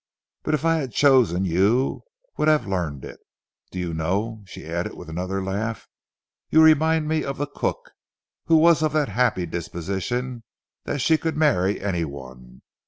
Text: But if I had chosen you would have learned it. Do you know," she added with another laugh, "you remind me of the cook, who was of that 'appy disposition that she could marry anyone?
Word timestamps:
But 0.41 0.55
if 0.55 0.65
I 0.65 0.77
had 0.77 0.91
chosen 0.93 1.45
you 1.45 2.01
would 2.35 2.47
have 2.47 2.65
learned 2.65 3.05
it. 3.05 3.19
Do 3.69 3.77
you 3.77 3.93
know," 3.93 4.41
she 4.47 4.65
added 4.65 4.95
with 4.95 5.11
another 5.11 5.43
laugh, 5.43 5.87
"you 6.49 6.63
remind 6.63 7.07
me 7.07 7.23
of 7.23 7.37
the 7.37 7.45
cook, 7.45 7.91
who 8.45 8.55
was 8.57 8.81
of 8.81 8.93
that 8.93 9.09
'appy 9.09 9.45
disposition 9.45 10.41
that 10.85 11.01
she 11.01 11.19
could 11.19 11.37
marry 11.37 11.79
anyone? 11.79 12.63